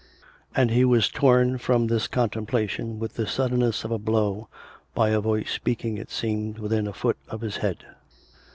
[0.55, 4.47] And he was torn from this contemplation with the suddenness of a blow,
[4.95, 7.85] by a voice speaking, it seemed, within a foot of his head.